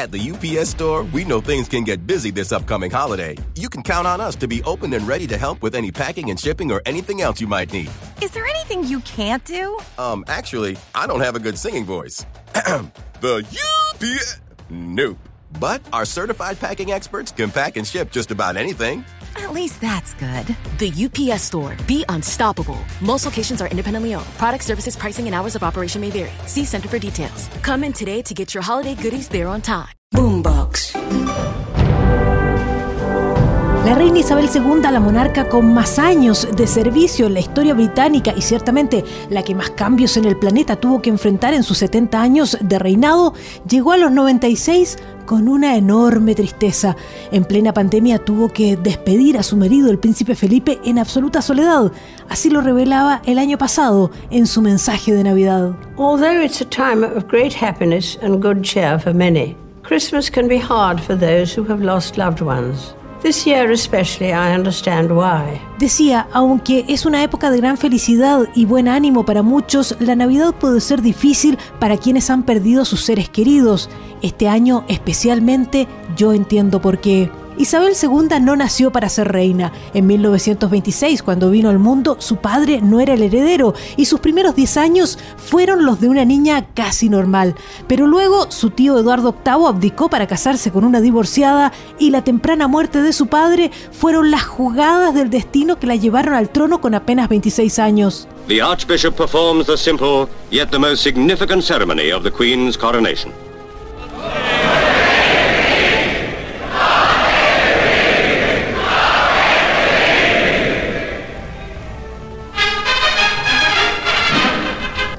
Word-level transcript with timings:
At 0.00 0.10
the 0.12 0.30
UPS 0.30 0.70
store, 0.70 1.02
we 1.12 1.26
know 1.26 1.42
things 1.42 1.68
can 1.68 1.84
get 1.84 2.06
busy 2.06 2.30
this 2.30 2.52
upcoming 2.52 2.90
holiday. 2.90 3.36
You 3.54 3.68
can 3.68 3.82
count 3.82 4.06
on 4.06 4.18
us 4.18 4.34
to 4.36 4.48
be 4.48 4.62
open 4.62 4.94
and 4.94 5.06
ready 5.06 5.26
to 5.26 5.36
help 5.36 5.60
with 5.60 5.74
any 5.74 5.92
packing 5.92 6.30
and 6.30 6.40
shipping 6.40 6.72
or 6.72 6.80
anything 6.86 7.20
else 7.20 7.38
you 7.38 7.46
might 7.46 7.70
need. 7.70 7.90
Is 8.22 8.30
there 8.30 8.46
anything 8.46 8.82
you 8.84 9.00
can't 9.00 9.44
do? 9.44 9.78
Um, 9.98 10.24
actually, 10.26 10.78
I 10.94 11.06
don't 11.06 11.20
have 11.20 11.36
a 11.36 11.38
good 11.38 11.58
singing 11.58 11.84
voice. 11.84 12.24
the 12.54 13.46
UPS. 13.92 14.40
Nope. 14.70 15.18
But 15.60 15.82
our 15.92 16.06
certified 16.06 16.58
packing 16.58 16.92
experts 16.92 17.30
can 17.30 17.50
pack 17.50 17.76
and 17.76 17.86
ship 17.86 18.10
just 18.10 18.30
about 18.30 18.56
anything. 18.56 19.04
At 19.36 19.52
least 19.52 19.80
that's 19.80 20.14
good. 20.14 20.56
The 20.78 20.92
UPS 21.06 21.44
store. 21.44 21.76
Be 21.86 22.04
unstoppable. 22.08 22.78
Most 23.00 23.24
locations 23.24 23.60
are 23.62 23.68
independently 23.68 24.14
owned. 24.14 24.26
Product 24.38 24.64
services, 24.64 24.96
pricing, 24.96 25.26
and 25.26 25.34
hours 25.34 25.56
of 25.56 25.62
operation 25.62 26.00
may 26.00 26.10
vary. 26.10 26.32
See 26.46 26.64
Center 26.64 26.88
for 26.88 26.98
details. 26.98 27.48
Come 27.62 27.84
in 27.84 27.92
today 27.92 28.22
to 28.22 28.34
get 28.34 28.54
your 28.54 28.62
holiday 28.62 28.94
goodies 28.94 29.28
there 29.28 29.48
on 29.48 29.62
time. 29.62 29.88
Boombox. 30.14 31.29
La 33.90 33.96
reina 33.96 34.20
Isabel 34.20 34.48
II, 34.54 34.82
la 34.82 35.00
monarca 35.00 35.48
con 35.48 35.74
más 35.74 35.98
años 35.98 36.46
de 36.56 36.68
servicio 36.68 37.26
en 37.26 37.34
la 37.34 37.40
historia 37.40 37.74
británica 37.74 38.32
y 38.36 38.40
ciertamente 38.40 39.04
la 39.30 39.42
que 39.42 39.56
más 39.56 39.70
cambios 39.70 40.16
en 40.16 40.26
el 40.26 40.36
planeta 40.36 40.76
tuvo 40.76 41.02
que 41.02 41.10
enfrentar 41.10 41.54
en 41.54 41.64
sus 41.64 41.78
70 41.78 42.22
años 42.22 42.56
de 42.60 42.78
reinado, 42.78 43.34
llegó 43.68 43.90
a 43.90 43.96
los 43.96 44.12
96 44.12 44.96
con 45.26 45.48
una 45.48 45.74
enorme 45.74 46.36
tristeza. 46.36 46.94
En 47.32 47.42
plena 47.42 47.74
pandemia 47.74 48.20
tuvo 48.20 48.48
que 48.50 48.76
despedir 48.76 49.36
a 49.36 49.42
su 49.42 49.56
marido, 49.56 49.90
el 49.90 49.98
príncipe 49.98 50.36
Felipe, 50.36 50.78
en 50.84 51.00
absoluta 51.00 51.42
soledad. 51.42 51.90
Así 52.28 52.48
lo 52.48 52.60
revelaba 52.60 53.22
el 53.26 53.40
año 53.40 53.58
pasado 53.58 54.12
en 54.30 54.46
su 54.46 54.62
mensaje 54.62 55.12
de 55.12 55.24
Navidad. 55.24 55.74
Although 55.96 56.40
it's 56.40 56.60
a 56.60 56.64
time 56.64 57.04
of 57.04 57.26
great 57.26 57.60
happiness 57.60 58.16
and 58.22 58.40
good 58.40 58.62
cheer 58.62 59.00
for 59.00 59.12
many, 59.12 59.56
Christmas 59.82 60.30
can 60.30 60.46
be 60.46 60.60
hard 60.60 61.00
for 61.00 61.18
those 61.18 61.58
who 61.58 61.68
have 61.68 61.84
lost 61.84 62.16
loved 62.16 62.40
ones. 62.40 62.94
This 63.22 63.44
year 63.44 63.70
especially 63.70 64.32
I 64.32 64.54
understand 64.54 65.10
why. 65.12 65.60
Decía, 65.78 66.26
aunque 66.32 66.86
es 66.88 67.04
una 67.04 67.22
época 67.22 67.50
de 67.50 67.58
gran 67.58 67.76
felicidad 67.76 68.48
y 68.54 68.64
buen 68.64 68.88
ánimo 68.88 69.26
para 69.26 69.42
muchos, 69.42 69.94
la 70.00 70.16
Navidad 70.16 70.54
puede 70.54 70.80
ser 70.80 71.02
difícil 71.02 71.58
para 71.78 71.98
quienes 71.98 72.30
han 72.30 72.44
perdido 72.44 72.86
sus 72.86 73.04
seres 73.04 73.28
queridos. 73.28 73.90
Este 74.22 74.48
año 74.48 74.84
especialmente 74.88 75.86
yo 76.16 76.32
entiendo 76.32 76.80
por 76.80 76.98
qué. 76.98 77.30
Isabel 77.60 77.92
II 77.92 78.40
no 78.40 78.56
nació 78.56 78.90
para 78.90 79.10
ser 79.10 79.30
reina. 79.30 79.70
En 79.92 80.06
1926, 80.06 81.22
cuando 81.22 81.50
vino 81.50 81.68
al 81.68 81.78
mundo, 81.78 82.16
su 82.18 82.36
padre 82.36 82.80
no 82.80 83.00
era 83.00 83.12
el 83.12 83.22
heredero 83.22 83.74
y 83.98 84.06
sus 84.06 84.20
primeros 84.20 84.56
10 84.56 84.78
años 84.78 85.18
fueron 85.36 85.84
los 85.84 86.00
de 86.00 86.08
una 86.08 86.24
niña 86.24 86.68
casi 86.72 87.10
normal. 87.10 87.54
Pero 87.86 88.06
luego 88.06 88.50
su 88.50 88.70
tío 88.70 88.98
Eduardo 88.98 89.34
VIII 89.44 89.66
abdicó 89.66 90.08
para 90.08 90.26
casarse 90.26 90.70
con 90.70 90.84
una 90.84 91.02
divorciada 91.02 91.70
y 91.98 92.08
la 92.08 92.24
temprana 92.24 92.66
muerte 92.66 93.02
de 93.02 93.12
su 93.12 93.26
padre 93.26 93.70
fueron 93.92 94.30
las 94.30 94.44
jugadas 94.44 95.12
del 95.12 95.28
destino 95.28 95.78
que 95.78 95.86
la 95.86 95.96
llevaron 95.96 96.32
al 96.32 96.48
trono 96.48 96.80
con 96.80 96.94
apenas 96.94 97.28
26 97.28 97.78
años. 97.78 98.26
The 98.48 98.62
Archbishop 98.62 99.16
performs 99.16 99.66
the 99.66 99.76
simple 99.76 100.28
yet 100.50 100.70
the 100.70 100.78
most 100.78 101.02
significant 101.02 101.62
ceremony 101.62 102.10
of 102.10 102.22
the 102.22 102.32
Queen's 102.32 102.78
coronation. 102.78 103.49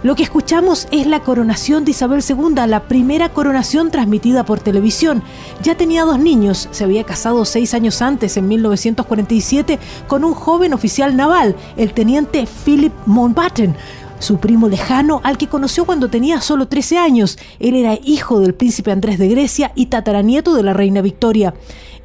Lo 0.03 0.16
que 0.16 0.23
escuchamos 0.23 0.88
es 0.91 1.05
la 1.05 1.19
coronación 1.19 1.85
de 1.85 1.91
Isabel 1.91 2.23
II, 2.27 2.55
la 2.66 2.88
primera 2.88 3.30
coronación 3.30 3.91
transmitida 3.91 4.43
por 4.43 4.59
televisión. 4.59 5.21
Ya 5.61 5.77
tenía 5.77 6.05
dos 6.05 6.17
niños, 6.17 6.69
se 6.71 6.83
había 6.83 7.03
casado 7.03 7.45
seis 7.45 7.75
años 7.75 8.02
antes, 8.02 8.35
en 8.35 8.47
1947, 8.47 9.77
con 10.08 10.23
un 10.23 10.33
joven 10.33 10.73
oficial 10.73 11.16
naval, 11.16 11.55
el 11.77 11.93
teniente 11.93 12.47
Philip 12.66 12.93
Mountbatten 13.05 13.76
su 14.17 14.37
primo 14.37 14.70
lejano 14.70 15.20
al 15.23 15.39
que 15.39 15.48
conoció 15.48 15.86
cuando 15.86 16.08
tenía 16.08 16.42
solo 16.42 16.67
13 16.67 16.99
años. 16.99 17.39
Él 17.59 17.76
era 17.76 17.97
hijo 18.03 18.39
del 18.39 18.53
príncipe 18.53 18.92
Andrés 18.92 19.17
de 19.17 19.27
Grecia 19.27 19.71
y 19.73 19.87
tataranieto 19.87 20.53
de 20.53 20.61
la 20.61 20.73
reina 20.73 21.02
Victoria. 21.02 21.55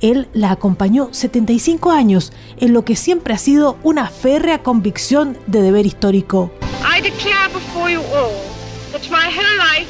Él 0.01 0.27
la 0.33 0.51
acompañó 0.51 1.09
75 1.13 1.91
años, 1.91 2.33
en 2.59 2.73
lo 2.73 2.87
que 2.87 2.97
siempre 2.97 3.35
ha 3.35 3.39
sido 3.39 3.77
una 3.83 4.09
férrea 4.09 4.63
convicción 4.63 5.37
de 5.47 5.61
deber 5.61 5.85
histórico. 5.85 6.51
I 6.89 7.01
declare 7.01 7.49
before 7.49 7.91
you 7.91 8.01
all 8.01 8.45
that 8.93 9.11
my 9.11 9.29
whole 9.29 9.59
life, 9.59 9.89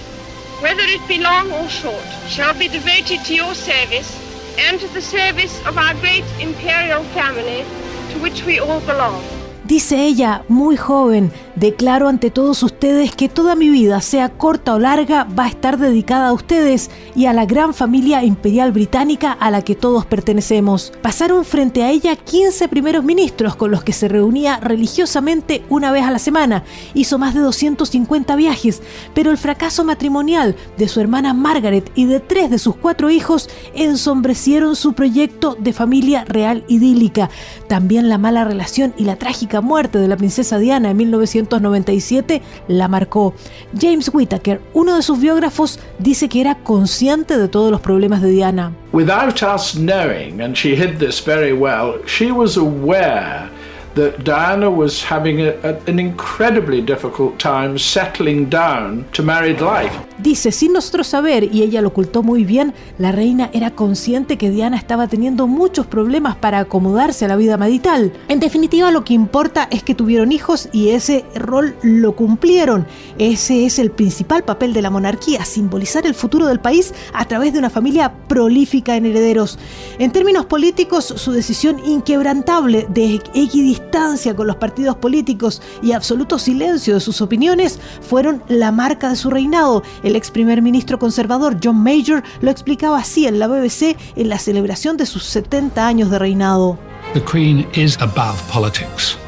whether 0.62 0.80
it 0.80 1.06
be 1.06 1.18
long 1.22 1.52
or 1.52 1.68
short, 1.68 2.02
shall 2.26 2.54
be 2.54 2.68
devoted 2.68 3.22
to 3.26 3.34
your 3.34 3.54
service 3.54 4.18
and 4.58 4.80
to 4.80 4.88
the 4.88 5.02
service 5.02 5.60
of 5.66 5.76
our 5.76 5.92
great 6.00 6.24
imperial 6.40 7.04
family 7.12 7.64
to 8.12 8.18
which 8.18 8.46
we 8.46 8.60
all 8.60 8.80
belong. 8.80 9.35
Dice 9.66 10.06
ella, 10.06 10.44
muy 10.49 10.77
joven, 10.77 11.32
declaro 11.56 12.06
ante 12.06 12.31
todos 12.31 12.62
ustedes 12.62 13.16
que 13.16 13.28
toda 13.28 13.56
mi 13.56 13.69
vida, 13.69 14.00
sea 14.00 14.28
corta 14.28 14.75
o 14.75 14.78
larga, 14.78 15.25
va 15.25 15.47
a 15.47 15.49
estar 15.49 15.77
dedicada 15.77 16.28
a 16.28 16.32
ustedes 16.32 16.88
y 17.16 17.27
a 17.27 17.32
la 17.32 17.47
gran 17.47 17.75
familia 17.75 18.22
imperial 18.22 18.71
británica 18.71 19.32
a 19.32 19.50
la 19.50 19.62
que 19.62 19.75
todos 19.75 20.06
pertenecemos. 20.06 20.93
Pasaron 21.03 21.44
frente 21.44 21.82
a 21.82 21.91
ella 21.91 22.15
15 22.15 22.69
primeros 22.69 23.03
ministros 23.03 23.56
con 23.56 23.72
los 23.72 23.82
que 23.82 23.93
se 23.93 24.06
reunía 24.06 24.60
religiosamente 24.60 25.65
una 25.69 25.91
vez 25.91 26.05
a 26.05 26.12
la 26.12 26.21
semana. 26.21 26.62
Hizo 26.94 27.19
más 27.19 27.34
de 27.34 27.41
250 27.41 28.37
viajes, 28.37 28.82
pero 29.15 29.32
el 29.32 29.38
fracaso 29.38 29.84
matrimonial 29.84 30.55
de 30.76 30.87
su 30.87 31.00
hermana 31.00 31.34
Margaret 31.34 31.91
y 31.97 32.05
de 32.05 32.21
tres 32.21 32.50
de 32.50 32.60
sus 32.60 32.76
cuatro 32.76 33.10
hijos 33.10 33.50
ensombrecieron 33.75 34.76
su 34.76 34.93
proyecto 34.93 35.56
de 35.59 35.72
familia 35.72 36.25
real 36.25 36.65
idílica. 36.69 37.31
También 37.66 38.09
la 38.09 38.19
mala 38.19 38.44
relación 38.44 38.94
y 38.97 39.05
la 39.05 39.16
trágica 39.16 39.56
muerte 39.61 39.99
de 39.99 40.09
la 40.09 40.17
princesa 40.17 40.59
Diana 40.59 40.91
en 40.91 40.97
1997 40.97 42.43
la 42.69 42.89
marcó. 42.89 43.34
James 43.78 44.11
Whittaker, 44.12 44.61
uno 44.75 44.97
de 44.97 45.03
sus 45.03 45.21
biógrafos, 45.21 45.78
dice 45.99 46.28
que 46.28 46.41
era 46.41 46.56
consciente 46.56 47.39
de 47.39 47.49
todos 47.49 47.71
los 47.71 47.81
problemas 47.81 48.22
de 48.22 48.31
Diana. 48.31 48.72
Without 48.93 49.43
us 49.43 49.75
knowing, 49.75 50.41
and 50.41 50.55
she 50.56 50.75
hid 50.75 50.99
this 50.99 51.22
very 51.25 51.53
well, 51.53 52.00
she 52.06 52.31
was 52.31 52.56
aware 52.56 53.50
that 53.97 54.25
Diana 54.25 54.71
was 54.71 55.03
having 55.03 55.41
a, 55.41 55.55
a, 55.62 55.75
an 55.87 55.99
incredibly 55.99 56.81
difficult 56.81 57.38
time 57.38 57.78
settling 57.78 58.49
down 58.49 59.06
to 59.12 59.23
married 59.23 59.61
life. 59.61 59.97
Dice, 60.26 60.50
sin 60.50 60.72
nosotros 60.72 61.06
saber, 61.06 61.54
y 61.54 61.62
ella 61.62 61.81
lo 61.81 61.87
ocultó 61.87 62.25
muy 62.25 62.44
bien, 62.44 62.75
la 62.98 63.12
reina 63.12 63.48
era 63.53 63.70
consciente 63.70 64.37
que 64.37 64.50
Diana 64.50 64.76
estaba 64.76 65.06
teniendo 65.06 65.47
muchos 65.47 65.87
problemas 65.87 66.34
para 66.34 66.59
acomodarse 66.59 67.25
a 67.25 67.28
la 67.28 67.37
vida 67.37 67.56
marital. 67.56 68.12
En 68.26 68.41
definitiva, 68.41 68.91
lo 68.91 69.04
que 69.04 69.14
importa 69.14 69.69
es 69.70 69.84
que 69.84 69.94
tuvieron 69.94 70.32
hijos 70.32 70.69
y 70.72 70.88
ese 70.88 71.25
rol 71.37 71.76
lo 71.82 72.16
cumplieron. 72.16 72.88
Ese 73.19 73.66
es 73.66 73.78
el 73.78 73.92
principal 73.92 74.42
papel 74.42 74.72
de 74.72 74.82
la 74.82 74.91
monarquía, 74.91 75.44
simbolizar 75.44 76.04
el 76.06 76.14
futuro 76.16 76.47
del 76.47 76.58
país 76.58 76.93
a 77.12 77.25
través 77.26 77.53
de 77.53 77.60
una 77.60 77.70
familia 77.70 78.12
prolífica 78.26 78.97
en 78.97 79.06
herederos. 79.06 79.60
En 80.00 80.10
términos 80.10 80.47
políticos, 80.47 81.04
su 81.04 81.31
decisión 81.31 81.81
inquebrantable 81.87 82.88
de 82.88 83.22
equidistancia 83.32 84.34
con 84.34 84.48
los 84.48 84.56
partidos 84.56 84.97
políticos 84.97 85.62
y 85.84 85.93
absoluto 85.93 86.41
silencio 86.41 86.94
de 86.94 87.00
sus 87.00 87.20
opiniones 87.20 87.78
fueron 88.00 88.43
la 88.48 88.72
marca 88.72 89.10
de 89.10 89.14
su 89.14 89.31
reinado. 89.31 89.84
El 90.16 90.21
ex 90.21 90.31
primer 90.31 90.62
ministro 90.62 90.99
conservador 90.99 91.59
John 91.62 91.77
Major 91.77 92.25
lo 92.41 92.50
explicaba 92.50 93.00
así 93.00 93.27
en 93.27 93.38
la 93.38 93.49
BBC 93.49 93.99
en 94.16 94.31
la 94.31 94.38
celebración 94.38 94.97
de 94.97 95.04
sus 95.04 95.25
70 95.25 95.87
años 95.87 96.10
de 96.10 96.19
reinado. 96.19 96.78
The 97.12 97.21
Queen 97.21 97.69
is 97.75 97.99
above 98.00 98.41
politics. 98.50 99.19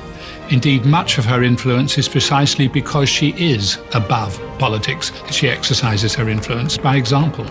Indeed, 0.49 0.87
much 0.87 1.19
of 1.19 1.27
her 1.27 1.45
influence 1.45 1.99
is 1.99 2.09
precisely 2.09 2.69
because 2.69 3.07
she 3.07 3.35
is 3.37 3.79
above 3.93 4.41
politics. 4.59 5.13
She 5.31 5.51
exercises 5.51 6.15
her 6.17 6.31
influence 6.31 6.79
by 6.79 6.97
example. 6.97 7.45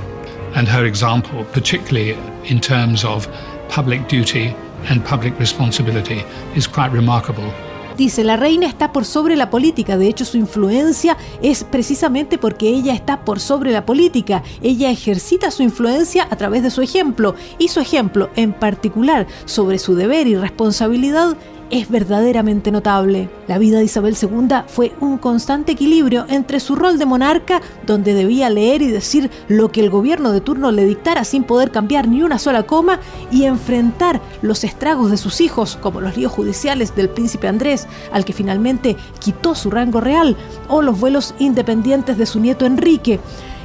And 0.56 0.68
her 0.68 0.88
example, 0.88 1.46
particularly 1.54 2.18
in 2.46 2.60
terms 2.60 3.06
of 3.06 3.28
public 3.70 4.08
duty 4.08 4.56
and 4.90 5.06
public 5.06 5.38
responsibility 5.38 6.24
is 6.56 6.66
quite 6.66 6.92
remarkable. 6.92 7.54
Dice, 7.98 8.24
la 8.24 8.38
reina 8.38 8.68
está 8.68 8.94
por 8.94 9.06
sobre 9.06 9.36
la 9.36 9.50
política, 9.50 9.98
de 9.98 10.08
hecho 10.08 10.24
su 10.24 10.38
influencia 10.38 11.18
es 11.42 11.64
precisamente 11.64 12.38
porque 12.38 12.70
ella 12.70 12.94
está 12.94 13.26
por 13.26 13.40
sobre 13.40 13.72
la 13.72 13.88
política, 13.88 14.44
ella 14.62 14.92
ejercita 14.92 15.50
su 15.50 15.64
influencia 15.64 16.28
a 16.30 16.36
través 16.36 16.62
de 16.62 16.70
su 16.70 16.84
ejemplo 16.84 17.34
y 17.58 17.70
su 17.70 17.80
ejemplo 17.80 18.30
en 18.36 18.54
particular 18.54 19.26
sobre 19.46 19.80
su 19.80 19.96
deber 19.96 20.28
y 20.28 20.36
responsabilidad 20.36 21.38
es 21.70 21.90
verdaderamente 21.90 22.72
notable. 22.72 23.30
La 23.48 23.58
vida 23.58 23.80
de 23.80 23.86
Isabel 23.86 24.16
II 24.22 24.64
fue 24.68 24.94
un 25.00 25.18
constante 25.18 25.74
equilibrio 25.74 26.26
entre 26.30 26.60
su 26.60 26.76
rol 26.76 26.98
de 26.98 27.06
monarca, 27.06 27.62
donde 27.86 28.14
debía 28.14 28.50
leer 28.50 28.82
y 28.82 28.88
decir 28.88 29.30
lo 29.48 29.72
que 29.72 29.82
el 29.82 29.90
gobierno 29.90 30.32
de 30.32 30.42
turno 30.42 30.72
le 30.72 30.86
dictara 30.86 31.24
sin 31.24 31.44
poder 31.44 31.72
cambiar 31.72 32.08
ni 32.08 32.24
una 32.24 32.40
sola 32.40 32.64
coma, 32.64 33.00
y 33.32 33.44
enfrentar 33.44 34.22
los 34.42 34.64
estragos 34.64 35.12
de 35.12 35.18
sus 35.18 35.42
hijos, 35.42 35.78
como 35.82 36.02
los 36.02 36.18
líos 36.18 36.32
judiciales 36.32 36.96
del 36.96 37.10
príncipe 37.10 37.48
Andrés, 37.48 37.88
al 38.12 38.26
que 38.26 38.34
finalmente 38.34 38.96
quitó 39.20 39.56
su 39.56 39.70
rango 39.72 40.02
real, 40.02 40.36
o 40.68 40.82
los 40.82 41.00
vuelos 41.00 41.34
independientes 41.40 42.18
de 42.18 42.26
su 42.26 42.40
nieto 42.40 42.66
Enrique. 42.66 43.20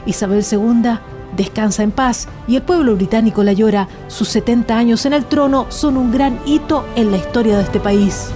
Isabel 0.06 0.44
II 0.50 0.98
descansa 1.37 1.82
en 1.82 1.90
paz 1.90 2.29
y 2.46 2.56
el 2.56 2.62
pueblo 2.62 2.94
británico 2.94 3.43
la 3.43 3.52
llora. 3.52 3.88
Sus 4.08 4.29
70 4.29 4.76
años 4.76 5.06
en 5.06 5.12
el 5.12 5.25
trono 5.25 5.67
son 5.69 5.96
un 5.96 6.12
gran 6.12 6.38
hito 6.46 6.84
en 6.96 7.11
la 7.11 7.17
historia 7.17 7.56
de 7.56 7.64
este 7.64 7.81
país. 7.81 8.32